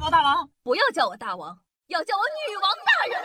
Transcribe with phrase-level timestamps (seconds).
[0.00, 3.18] 王大王，不要叫我大王，要叫我女王大人。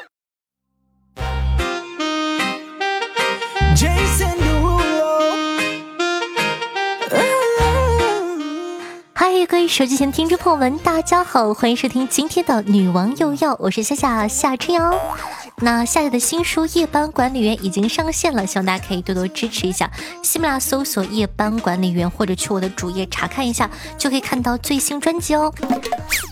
[9.13, 14.99] 嗨，各位手机前听众朋友们，大家好，欢迎收听今天的女王又要，我是夏夏夏春瑶。
[15.57, 19.89] 那夏夏的新书《夜班管理员》已经上线了，希望大家可以多多支持一下。
[20.21, 25.53] 喜马拉雅搜索“夜班管理员”或者去我的主页查看一下，就可以看到最新专辑哦。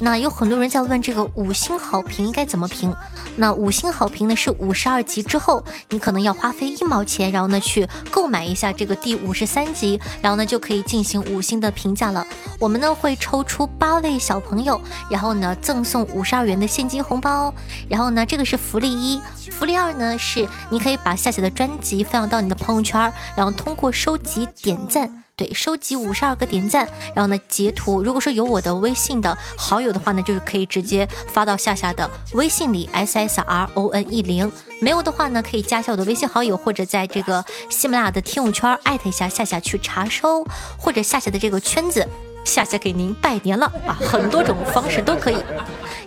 [0.02, 2.93] 那有很多人在问这个五星好评应该怎么评？
[3.38, 12.26] 那五星好评呢是五十二集之后，你可能要花费一毛钱，然后呢去购买一下这个第五十三集，然后呢就可以进行五星的评价了。
[12.60, 17.54] 我们呢会抽出八位小朋友，然后呢赠送五十二元的现金红包。
[17.88, 19.21] 然后呢这个是福利一，
[19.52, 25.24] 福利二呢是你可以把夏夏的专辑分享到你的朋友圈，然后通过收集点赞。
[25.36, 28.04] 对，收集五十二个点赞，然后呢截图。
[28.04, 34.52] 如果说有我的微信的好友的话呢，就是可以直接发到夏夏的微信里，s s r o n e 零。
[34.82, 40.45] 没有的话呢，可以加一下我的微信好友，或者在这个喜马拉雅的听友圈艾特一下夏夏去查收，
[40.78, 42.08] 或者夏夏的这个圈子。
[42.44, 43.94] 夏夏给您拜年了啊！
[43.94, 45.38] 很多种方式都可以，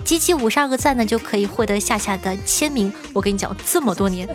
[0.05, 2.93] 集齐五十二个赞呢，就可以获得夏夏的签名。
[3.15, 4.29] 我跟你讲，这么多年，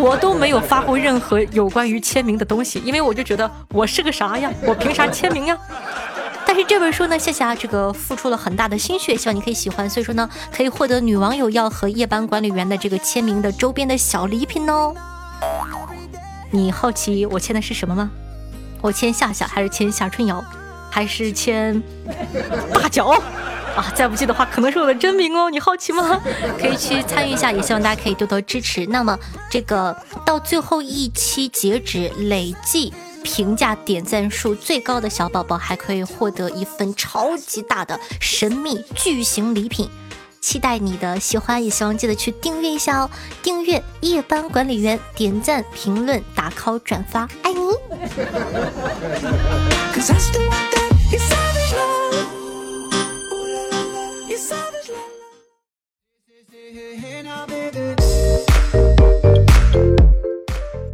[0.00, 4.50] 我都没有发过任何有关于签名的东西，因为我就觉得我是个啥呀？
[4.62, 5.58] 我凭啥签名呀？
[6.46, 9.88] 但是这本书呢，夏夏这个付出了很大的心血，希望你可以喜欢。
[9.90, 14.94] 所以说呢，可以获得女网友要和夜班管理员的这个签名的周边的小礼品哦。
[16.50, 18.10] 你好奇我签的是什么吗？
[18.80, 20.42] 我签夏夏还是签夏春瑶？
[20.88, 21.82] 还是签
[22.72, 23.20] 大脚
[23.76, 23.92] 啊！
[23.94, 25.50] 再不济的话，可能是我的真名哦。
[25.50, 26.20] 你好奇吗？
[26.58, 28.86] 可以去参与一下，也希望大家可以多多支持。
[28.86, 29.16] 那么，
[29.50, 39.90] 这个到最后一期截止，累计评价点赞数最高的小宝宝，还可以获得一份超级大的神秘巨型礼品。
[40.40, 43.10] 期待你的喜欢，也希望记得去订阅一下哦。
[43.42, 47.60] 订阅夜班管理员，点赞、评论、打 call、转发，爱你。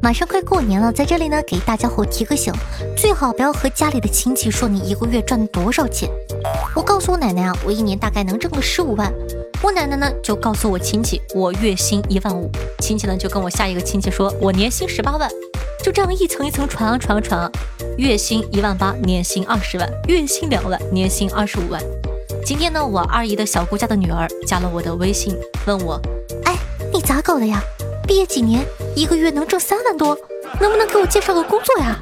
[0.02, 2.52] 马上快过年了，在这里呢，给大家伙提个醒，
[2.96, 6.10] 最好不要和家里的亲戚说你一个月赚多少钱。
[6.74, 9.12] 我告诉我奶奶啊，我一年大概能挣个十五万。
[9.62, 12.50] 我奶奶呢就告诉我亲戚，我月薪一万五。
[12.80, 15.30] 亲戚呢就跟我下一个亲戚说，我年薪十八万。
[15.84, 17.48] 就这样一层一层传啊传啊传啊，
[17.96, 21.80] 月薪一万八，年薪二十万，月薪两万，年薪二十五万。
[22.44, 26.00] 今天呢，我二姨的小姑家的女儿加了我的微信，问我，
[26.44, 26.56] 哎，
[26.92, 27.62] 你咋搞的呀？
[28.06, 28.64] 毕业几年？
[28.96, 30.16] 一个月能挣三万多，
[30.60, 32.00] 能不能给我介绍个工作呀？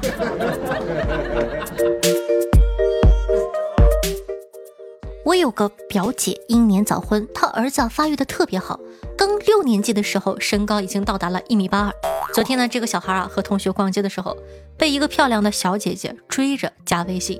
[5.23, 8.79] 我有个表姐英年早婚，她儿子发育的特别好，
[9.17, 11.93] 刚六年级的时候身高已经到达了一米八二。
[12.33, 14.35] 昨天呢，这个小孩啊和同学逛街的时候，
[14.77, 17.39] 被一个漂亮的小姐姐追着加微信。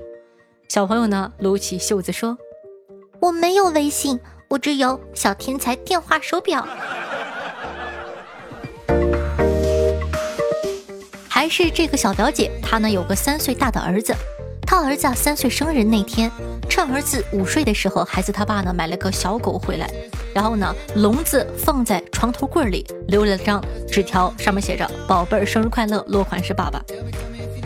[0.69, 2.38] 小朋友呢撸起袖子说
[3.19, 6.66] ：“我没有微信，我只有小天才电话手表。”
[11.41, 14.13] 还是这个小表姐，她呢有个三岁大的儿子，
[14.62, 16.31] 她儿子啊三岁生日那天，
[16.69, 19.90] 趁儿子午睡的时候，孩子他爸呢买了个小狗回来，
[20.35, 23.59] 然后呢笼子放在床头柜里，留了张
[23.90, 26.79] 纸条，上面写着“宝贝儿生日快乐”，落款是爸爸。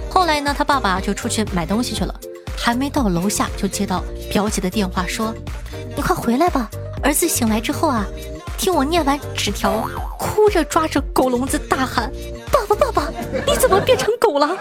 [0.09, 2.18] 后来呢他爸爸就出去买东西去了，
[2.57, 5.36] 还没到楼下就接到表姐的电话，说
[5.97, 6.69] ：“你快回来吧，
[7.03, 8.06] 儿子醒来之后啊，
[8.57, 9.86] 听我念完纸条，
[10.18, 12.09] 哭着抓着狗笼子大喊。”
[12.65, 13.09] 爸爸，爸，
[13.45, 14.57] 你怎么变成狗了？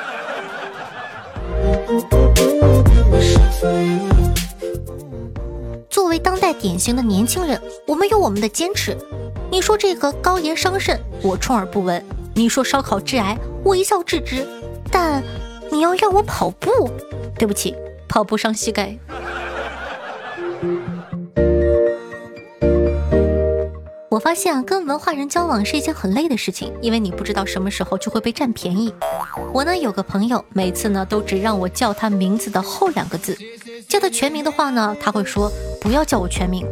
[5.89, 8.97] 作为当代典型的年轻人，我们有我们的坚持。
[9.51, 12.01] 你说这个高盐伤肾，我充耳不闻；
[12.35, 14.47] 你说烧烤致癌，我一笑置之。
[14.91, 15.23] 但
[15.71, 16.91] 你要让我跑步，
[17.39, 17.75] 对不起，
[18.09, 18.97] 跑步伤膝盖。
[24.15, 28.95] 我发现啊，跟文化人交往是一件很累的事情，因为你不知道什么时候就会被占便宜。
[29.53, 33.37] 我呢有个朋友，每次呢都只让我叫他名字的后两个字，
[33.89, 35.51] 叫他全名的话呢，他会说
[35.81, 36.65] 不要叫我全名。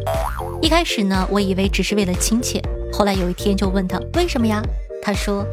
[0.61, 2.63] 一开始呢，我以为只是为了亲切，
[2.93, 4.63] 后来有一天就问他为什么呀？
[5.03, 5.45] 他说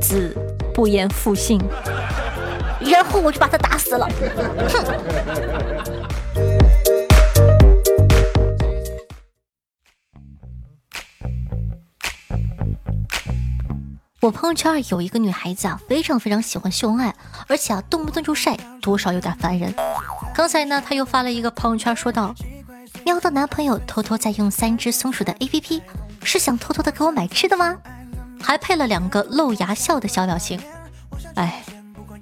[0.00, 0.36] 子
[0.74, 1.60] 不言父姓，
[2.82, 4.08] 然后我就把他打死了。
[4.72, 5.97] 哼。
[14.28, 17.14] 我朋友圈有一个女孩子啊，非常非常喜欢秀恩爱，
[17.46, 19.74] 而且啊，动不动就晒，多少有点烦人。
[20.34, 22.34] 刚才呢，她又发了一个朋友圈，说道
[23.06, 25.80] ：“瞄到男朋友偷偷在用三只松鼠的 APP，
[26.24, 27.74] 是想偷偷的给我买吃的吗？
[28.38, 30.60] 还配了两个露牙笑的小表情。
[31.36, 31.64] 哎，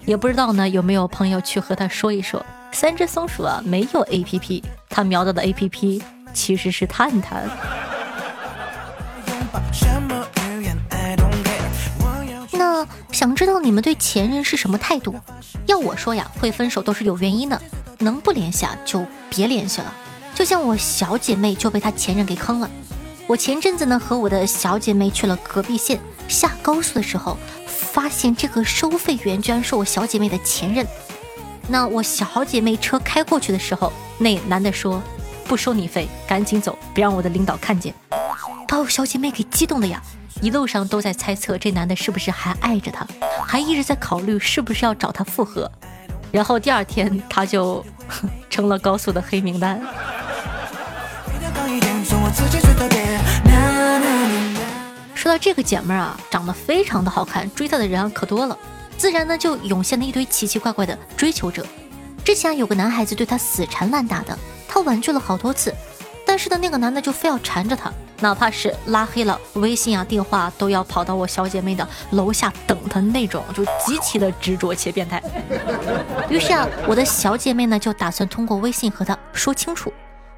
[0.05, 6.01] 也不知道呢，有没有朋友去和他说一说，三只松鼠啊没有 APP，他瞄到的 APP
[6.33, 7.51] 其实是探探。
[13.17, 15.15] 想知道你们对前任是什么态度？
[15.65, 17.59] 要我说呀，会分手都是有原因的，
[18.01, 19.91] 能不联系啊就别联系了。
[20.35, 22.71] 就像我小姐妹就被她前任给坑了。
[23.27, 25.99] 我前阵子呢和我的小姐妹去了隔壁县，
[26.29, 30.87] 下高速的时候，发现这个收费员居然是我小姐妹的前任。
[31.69, 35.03] 那我小姐妹车开过去的时候，那男的说
[35.47, 37.95] 不收你费，赶紧走，别让我的领导看见。
[38.69, 40.03] 把我小姐妹给激动的呀。
[40.43, 43.07] 一路上都在猜测这男的是不是还爱着她，
[43.45, 45.71] 还一直在考虑是不是要找她复合。
[46.31, 47.85] 然后第二天他就
[48.51, 49.81] 成了高速的黑名单。
[55.15, 58.57] 说到这个姐妹啊，长得非常的好看，追她的人可多了，
[58.97, 61.67] 自然呢就涌现了一堆奇奇怪怪的追求者。
[62.25, 64.39] 之前有个男孩子对她死缠烂打的，
[64.69, 65.75] 她婉拒了好多次，
[66.27, 67.91] 但是呢那个男的就非要缠着她。
[68.21, 75.23] 哪怕是拉黑了微信啊、电话，都要跑到我小姐妹的楼下等她那种，就极其的执着且变态。
[76.31, 79.93] 于是啊，我的小姐妹呢就打算通过微信和他说清楚。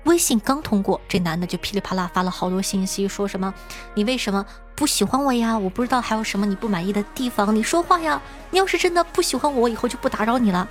[0.04, 3.52] 微信刚通过，这男的就噼里啪啦发了好多信息，说什么
[3.94, 5.56] 你为什么不喜欢我呀？
[5.56, 8.20] 我不知道还有什么你不满意的地方，你说话呀！
[8.50, 10.66] 你要是真的不喜欢我，我以后就不打扰你了。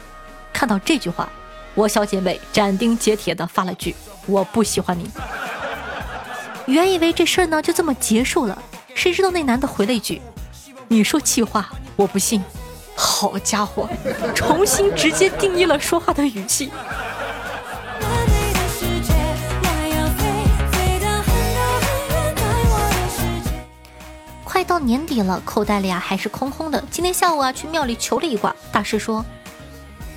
[0.51, 1.29] 看到这句话，
[1.75, 3.95] 我小姐妹斩钉截铁的发了句：
[4.25, 5.09] 我不喜欢你。
[6.67, 8.61] 原以为这事儿呢就这么结束了，
[8.93, 10.21] 谁知道那男的回了一句
[10.89, 12.43] ：“你说气话，我不信。”
[12.93, 13.87] 好家伙，
[14.35, 16.69] 重新直接定义了说话的语气。
[24.43, 26.83] 快到年底了，口袋里啊还是空空的。
[26.91, 29.23] 今天下午啊去庙里求了一卦，大师说，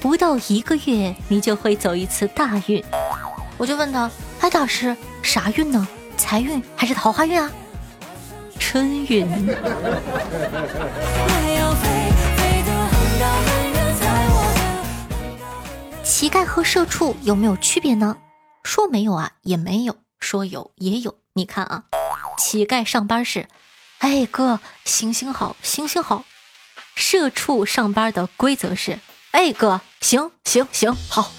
[0.01, 2.83] 不到一个月你就会走一次大运。
[3.57, 4.11] 我就问他
[4.41, 5.87] ：“哎，大师，啥运呢？”
[6.31, 7.51] 财运还是桃花运啊？
[8.61, 9.27] 春运。
[16.05, 18.17] 乞丐和社畜有没有区别呢？
[18.63, 21.17] 说没有啊，也没有；说有，也有。
[21.33, 21.83] 你看啊，
[22.39, 23.49] 乞丐上班是，
[23.99, 26.23] 哎哥，行行好，行行好；
[26.95, 29.01] 社畜上班的规则是，
[29.33, 31.33] 哎哥，行行行好。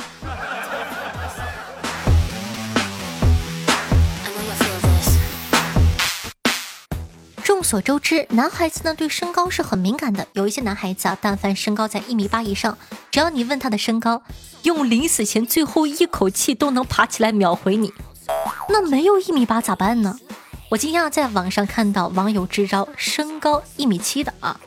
[7.62, 10.28] 众所周知，男孩子呢对身高是很敏感的。
[10.34, 12.76] 有一些男孩子啊，但凡身高在一米八以上，
[13.12, 14.24] 只要你问他的身高，
[14.64, 17.94] 用临死前最后一口气都能爬起来秒回你。
[18.70, 20.18] 那没有一米八咋办呢？
[20.70, 24.60] 我今天啊在网上看到网友支招，身高一米七的啊，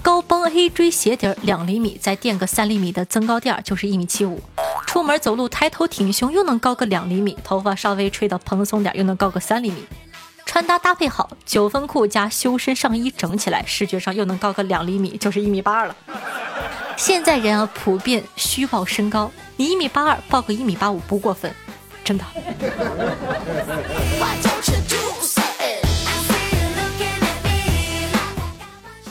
[0.00, 4.40] 高帮 A 锥鞋底两厘米，再垫个三厘米的增高垫就是一米七五。
[4.86, 9.84] 出门走路抬头挺胸又能高个两厘米，头发稍微吹得蓬松点又能高个三厘米。
[10.52, 15.96] 穿搭搭配好，九分裤加修身上衣整起来，视觉上又能高个两厘米，就是一米八二了。
[16.94, 21.50] 现在人啊，普遍虚报身高，你一米八二，报个一米八五不过分，
[22.04, 22.24] 真的。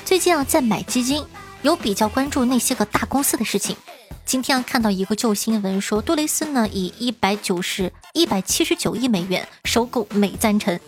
[0.05, 1.25] 最近啊，在买基金，
[1.63, 3.75] 有比较关注那些个大公司的事情。
[4.23, 10.79] 今天啊，看到一个旧新闻说，杜蕾斯呢以一百九十一百七十九亿美元收购美赞臣。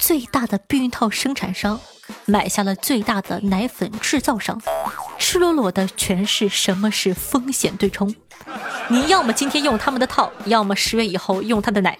[0.00, 1.78] 最大的避孕套生产商
[2.24, 4.60] 买下了最大的奶粉制造商，
[5.18, 8.12] 赤裸裸的诠释什么是风险对冲。
[8.88, 11.96] 你要么今天用他们的套，要么十月以后用他的奶。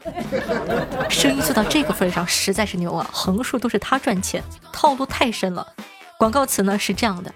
[1.08, 3.06] 生意做到这个份上，实在是牛啊！
[3.12, 4.42] 横竖都是他赚钱，
[4.72, 5.64] 套路太深了。
[6.18, 7.32] 广告词呢是这样的：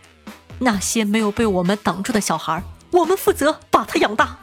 [0.58, 4.36] 那些没有被我们挡住的小孩，我们负责把他养大。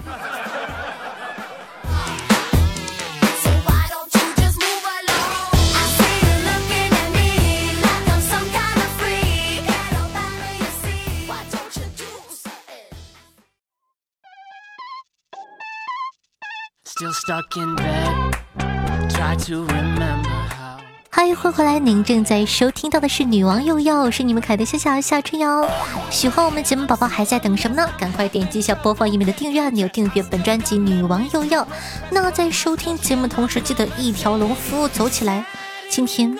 [21.09, 25.67] 欢迎回来，您正在收听到的是《女王又要》，是你们凯的夏夏夏春瑶。
[26.11, 27.89] 喜欢我们节目宝宝还在等什么呢？
[27.97, 31.63] 赶快点击一下播放页面的订阅按钮，订阅本专辑《女王又要》。
[32.11, 35.43] 那在收听节目同时，记得一条龙服务走起来。
[35.89, 36.37] 今天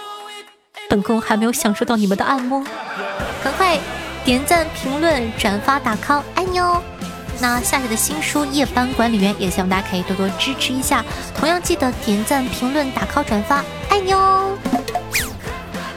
[0.87, 2.63] 本宫还没有享受到你们的按摩，
[3.43, 3.79] 赶快
[4.23, 6.79] 点赞、评论、转发、打 call，爱你哦！
[7.41, 11.03] 那夏夏的新书《夜班管理员》也希望大家可以多多支持一下，
[11.35, 14.55] 同样记得点赞、评论、打 call、转发，爱你哦！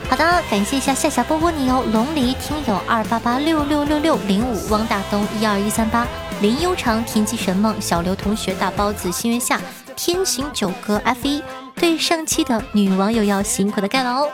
[0.08, 6.06] 好的，感谢一下夏夏波波你哦，龙离听友二八八六六六六零五，汪大东一二一三八，
[6.40, 9.60] 林悠长天机神梦，小刘同学大包子新月下，
[9.94, 11.42] 天行九歌 F 一，
[11.74, 14.30] 对上期的女网友要辛苦的盖了哦。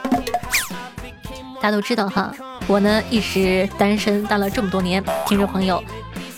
[1.56, 2.32] 大家都知道哈，
[2.68, 5.82] 我呢一直单身单了这么多年，听众朋友，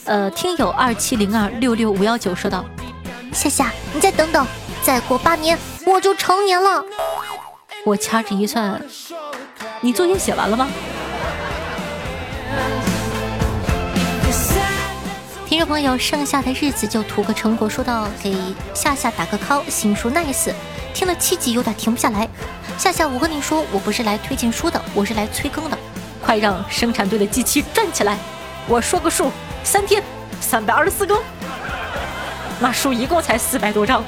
[0.05, 2.65] 呃，听友二七零二六六五幺九说道，
[3.33, 4.45] 夏夏你再等等，
[4.83, 5.57] 再过八年
[5.87, 6.85] 我就成年了。
[7.85, 8.83] 我掐指一算。
[9.81, 10.69] 你作业写完了吗？
[15.47, 17.69] 听众朋友，剩下的日子就图个成果。
[17.69, 18.35] 说到给
[18.75, 20.53] 夏夏打个 call，新书 nice，
[20.93, 22.29] 听了七集有点停不下来。
[22.77, 25.79] 夏夏，我和你说，我不是来推荐书的，我是来催更的。
[26.21, 28.19] 快让生产队的机器转起来！
[28.69, 29.31] 我说个数，
[29.65, 30.03] 三天，
[30.41, 31.21] 三百二十四更。
[32.61, 34.03] 那书一共才四百多章。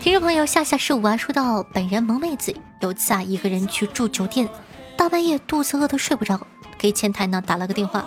[0.00, 4.48] 听众朋友，夏夏是五啊，说到本人萌妹子，有次啊一个人去住酒店，
[4.96, 6.40] 大半夜肚子饿得睡不着，
[6.78, 8.04] 给前台呢打了个电话，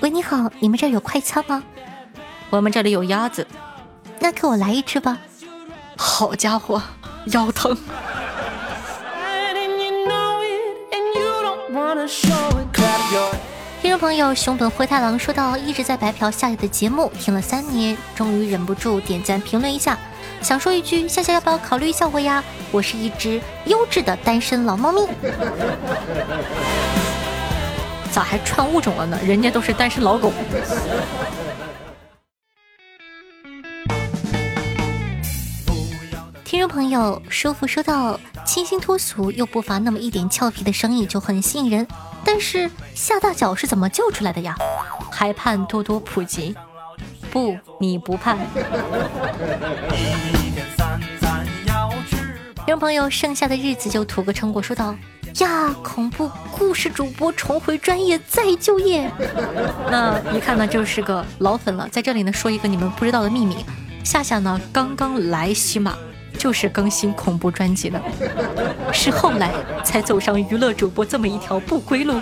[0.00, 1.62] 喂你好，你们这有快餐吗？
[2.50, 3.46] 我们这里有鸭子，
[4.20, 5.18] 那给我来一只吧。
[5.96, 6.82] 好家伙，
[7.26, 7.76] 腰疼。
[13.80, 19.98] 听众朋友，熊本灰太狼说到一直在白嫖夏夏的节目，听了三年，终于忍不住点赞评论一下。
[20.42, 22.44] 想说一句，夏夏要不要考虑一下我呀？
[22.70, 25.00] 我是一只优质的单身老猫咪。
[28.12, 29.18] 咋还串物种了呢？
[29.24, 30.30] 人家都是单身老狗。
[36.54, 41.84] 听众朋友，舒服说到：清新脱俗又不乏那么一点俏皮的声音，就很吸引人。
[42.24, 44.54] 但是夏大脚是怎么救出来的呀？
[45.10, 46.54] 还盼多多普及。
[47.32, 48.38] 不，你不盼。
[52.54, 54.62] 听众朋友，剩下的日子就图个成果。
[54.62, 54.94] 说道：
[55.40, 59.10] 呀，恐怖故事主播重回专业再就业。
[59.90, 61.88] 那一看呢，就是个老粉了。
[61.90, 63.56] 在这里呢，说一个你们不知道的秘密：
[64.04, 65.98] 夏夏呢，刚刚来西马
[66.44, 67.98] 就是更新恐怖专辑的，
[68.92, 69.50] 是后来
[69.82, 72.20] 才走上娱乐主播这么一条不归路。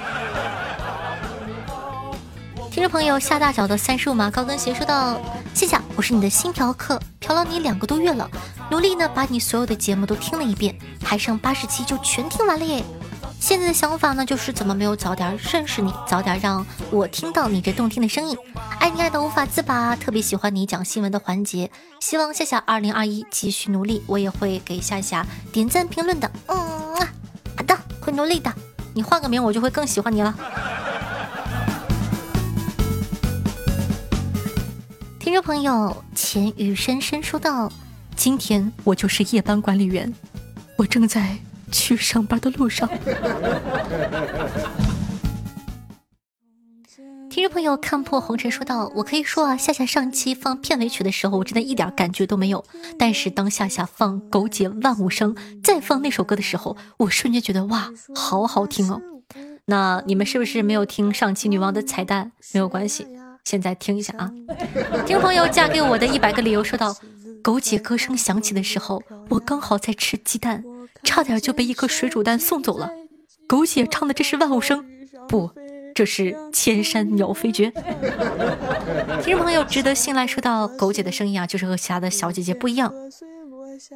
[2.70, 5.20] 听众朋友，下大脚的三十五码高跟鞋说道
[5.52, 8.30] ：“谢谢，我是你的新嫖客，嫖了你两个多月了，
[8.70, 12.84] 努力呢把你所有的节目都听了一遍，还剩八十期就全听完了耶。
[13.42, 18.36] 现在的想法呢，就是怎么没有早点认识你，早点让我听到你这动听的声音，
[18.78, 21.68] 爱你爱的无法自拔，特别喜欢你讲新闻的环节。
[21.98, 26.30] 希望夏夏二零二一继续努力，我也会给夏夏点赞评论的。
[26.46, 26.56] 嗯，
[27.56, 28.54] 好的，会努力的。
[28.94, 30.32] 你换个名，我就会更喜欢你了。”
[35.18, 37.72] 听众朋友，浅雨深深说道
[38.14, 40.14] ：“今天我就是夜班管理员，
[40.76, 41.36] 我正在
[41.72, 42.88] 去上班的路上。”
[47.28, 52.62] 听众朋友，看破红尘说道：“我可以说啊，夏夏上期放片尾曲的时候，我真的一点感觉都没有。
[52.98, 59.00] 但是当夏夏放《狗姐万物生》，再放那首歌的时候，我瞬间觉得哇，好好听哦。
[59.64, 62.32] 那你们是不是没有听上期女王的彩蛋？
[62.52, 63.06] 没有关系。”
[63.44, 64.30] 现在听一下啊，
[65.04, 66.94] 听朋友嫁给我的一百个理由说道：
[67.42, 70.62] 狗姐歌声响起的时候，我刚好在吃鸡蛋，
[71.02, 72.90] 差点就被一颗水煮蛋送走了。
[73.48, 74.84] 狗姐唱的这是万物生，
[75.28, 75.50] 不，
[75.94, 77.70] 这是千山鸟飞绝。
[79.22, 82.92] 听众朋友值得信赖说到狗姐的声音啊，就是和其他的小姐姐不一样。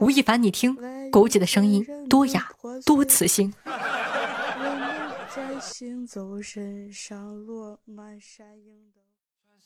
[0.01, 0.77] 吴亦凡，你听
[1.11, 2.49] 狗姐的声音多雅
[2.85, 3.53] 多磁性。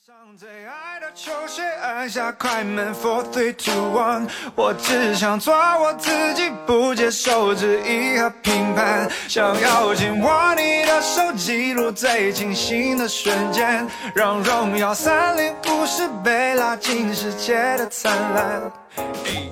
[0.03, 4.27] 上最爱的球鞋，按下快门，four three two one。
[4.55, 9.07] 我只想做我自己，不接受质疑和评判。
[9.27, 18.71] 想要紧握你的手，记录最清醒的瞬间，让荣耀三零五十倍拉近世界的灿烂。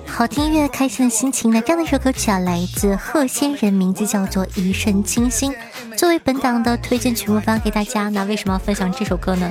[0.04, 1.52] 好听音乐，开心的心情。
[1.52, 5.52] 那这样的一首歌曲啊，来自贺仙人，名字叫做《一瞬清新》，
[5.96, 8.08] 作为本档的推荐曲目发给大家。
[8.08, 9.48] 那为什么要分享这首歌呢？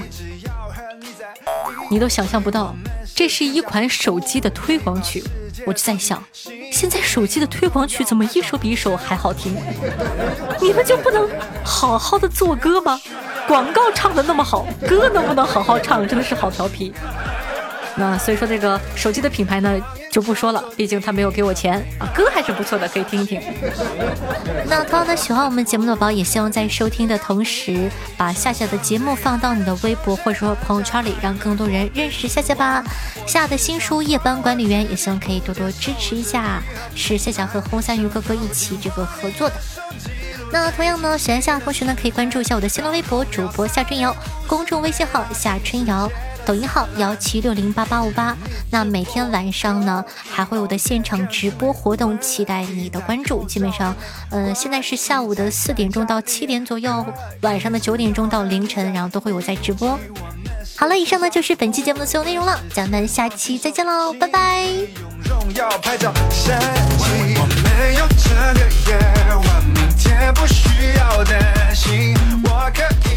[1.90, 2.76] 你都想象不到，
[3.16, 5.24] 这是一款手机的推广曲。
[5.66, 6.24] 我就在想，
[6.72, 9.56] 现在手机的推广曲怎么一首比一首还好听？
[10.62, 11.28] 你们就不能
[11.64, 13.00] 好好的做歌吗？
[13.48, 16.08] 广告唱的那么好，歌能不能好好唱？
[16.08, 16.94] 真的是好调皮。
[18.00, 19.78] 那所以说这个手机的品牌呢
[20.10, 22.08] 就不说了，毕竟他没有给我钱啊。
[22.16, 23.42] 歌还是不错的，可以听一听。
[24.70, 32.82] 那同样的喜欢我们节目的宝，也希望在收听的同时，把夏夏的节目放到你的微博或者说朋友圈里，让更多人认识夏夏吧。
[33.28, 36.64] 夏的新书《夜班管理员》，也希望可以多多支持一下，
[36.96, 39.56] 是夏夏和红三鱼哥哥一起这个合作的。
[40.54, 44.16] 那同样呢，喜欢夏同学呢，可以关注一下我的新浪微博主播夏春瑶，
[44.48, 46.10] 公众微信号夏春瑶。
[46.50, 48.36] 抖音号幺七六零八八五八，
[48.72, 53.46] 那每天晚上呢还会有的现场直播活动，期待你的关注。
[53.46, 53.96] 基本上，
[54.32, 57.06] 呃，现在是下午的四点钟到七点左右，
[57.42, 60.00] 晚上的九点钟到凌晨，然后都会有在直播。
[60.76, 64.66] 好了，以上呢就是本期节目的所有内容了，咱们下期再见喽，拜拜。
[70.34, 73.09] 不需要担心，我可